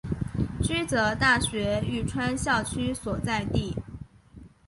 [0.63, 3.75] 驹泽大学玉川校区所在地。